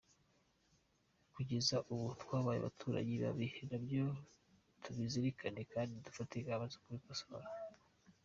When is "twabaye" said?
2.21-2.57